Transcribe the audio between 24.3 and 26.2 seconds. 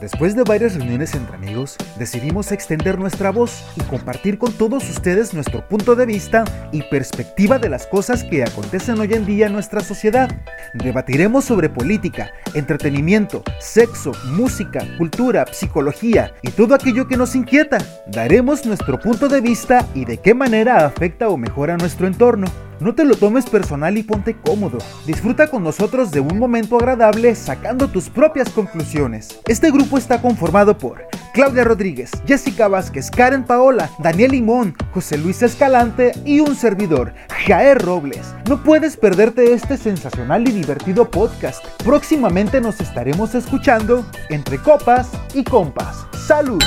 cómodo. Disfruta con nosotros de